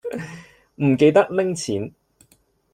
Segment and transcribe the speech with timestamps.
[0.83, 1.93] 唔記得拎錢